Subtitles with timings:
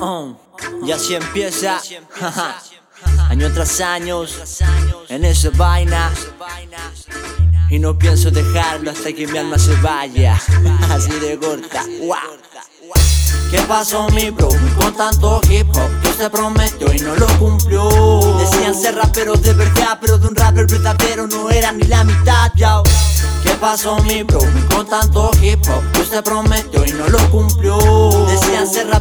[0.00, 0.36] Oh,
[0.84, 1.80] y así empieza,
[3.28, 4.24] año tras año,
[5.08, 6.12] en esa vaina.
[7.70, 10.40] Y no pienso dejarlo hasta que mi alma se vaya,
[10.90, 11.84] así de corta.
[13.50, 14.48] ¿Qué pasó mi bro?
[14.76, 17.88] Con tanto hip hop que se prometió y no lo cumplió
[18.38, 22.50] Decían ser raperos de verdad, pero de un rapper verdadero no era ni la mitad,
[22.56, 22.82] ya
[23.44, 24.40] ¿Qué pasó mi bro?
[24.74, 27.78] Con tanto hip hop que usted prometió y no lo cumplió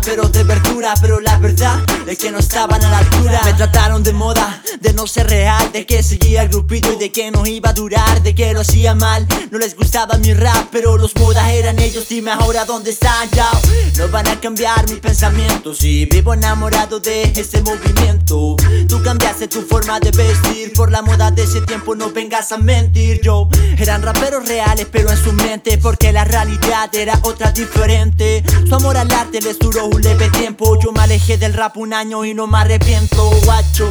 [0.04, 3.40] raperos de verdura, pero la verdad es que no estaban a la altura.
[3.46, 7.12] Me trataron de moda, de no ser real De que seguía el grupito y de
[7.12, 10.68] que no iba a durar De que lo hacía mal, no les gustaba mi rap
[10.72, 13.50] Pero los modas eran ellos, dime ahora dónde están ya
[13.98, 18.56] No van a cambiar mis pensamientos Y vivo enamorado de ese movimiento.
[18.88, 22.58] Tú cambiaste tu forma de vestir Por la moda de ese tiempo no vengas a
[22.58, 23.22] mentir.
[23.22, 23.48] Yo,
[23.78, 28.44] eran raperos reales, pero en su mente, porque la realidad era otra diferente.
[28.68, 30.78] Su amor al arte les duró un leve tiempo.
[30.80, 33.90] Yo me alejé del rap un año y no me arrepiento, guacho.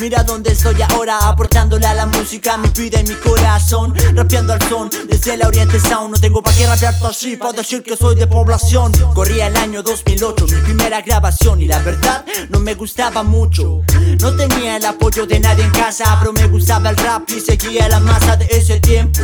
[0.00, 3.94] Mira dónde estoy ahora, aportándole a la música mi vida y mi corazón.
[4.14, 6.14] Rapeando al son, desde la Oriente Sound.
[6.14, 8.92] No tengo para qué rapear así, para decir que soy de población.
[9.14, 13.82] Corría el año 2008, mi primera grabación, y la verdad no me gustaba mucho.
[14.20, 17.88] No tenía el apoyo de nadie en casa, pero me gustaba el rap y seguía
[17.88, 19.20] la masa de ese tiempo.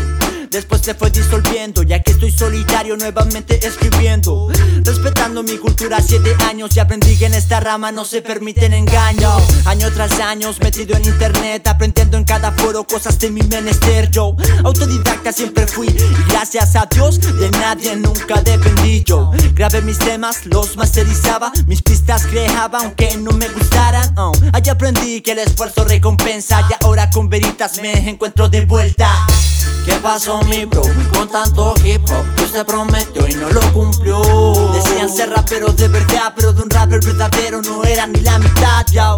[0.51, 4.49] Después se fue disolviendo, ya que estoy solitario nuevamente escribiendo.
[4.83, 9.41] Respetando mi cultura, siete años y aprendí que en esta rama no se permiten engaños.
[9.65, 14.11] Año tras año metido en internet, aprendiendo en cada foro cosas de mi menester.
[14.11, 14.35] Yo,
[14.65, 19.05] autodidacta siempre fui, y gracias a Dios de nadie nunca dependí.
[19.05, 24.13] Yo grabé mis temas, los masterizaba, mis pistas creaba, aunque no me gustaran.
[24.19, 29.09] Oh, allí aprendí que el esfuerzo recompensa, y ahora con veritas me encuentro de vuelta.
[29.85, 30.83] ¿Qué pasó mi bro?
[31.13, 34.21] Con tanto hip hop que usted prometió y no lo cumplió
[34.73, 38.87] Decían ser raperos de verdad pero de un rapper verdadero no era ni la mitad
[38.91, 39.17] ya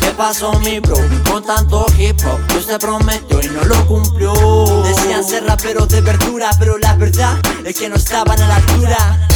[0.00, 0.96] ¿Qué pasó mi bro?
[1.30, 6.00] Con tanto hip hop que usted prometió y no lo cumplió Decían ser raperos de
[6.00, 9.28] verdura pero la verdad es que no estaban a la altura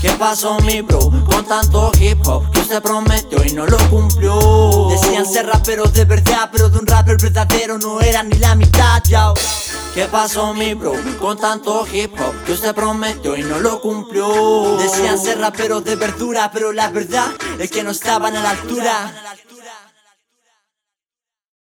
[0.00, 1.10] ¿Qué pasó mi bro?
[1.24, 6.04] Con tanto hip hop que usted prometió y no lo cumplió Decían ser raperos de
[6.04, 9.32] verdad pero de un rapper verdadero no era ni la mitad ya
[9.98, 10.92] ¿Qué pasó mi bro?
[11.20, 15.96] Con tanto hip hop que usted prometió y no lo cumplió Decían ser raperos de
[15.96, 17.26] verdura pero la verdad
[17.58, 19.27] es que no estaban a la altura